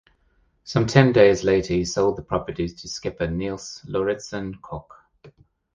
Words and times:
Some 0.63 0.87
ten 0.87 1.11
days 1.11 1.43
later 1.43 1.75
he 1.75 1.85
sold 1.85 2.15
the 2.17 2.23
property 2.23 2.67
to 2.67 2.87
skipper 2.87 3.27
Niels 3.27 3.83
Lauritzen 3.87 4.59
Kock. 4.59 4.95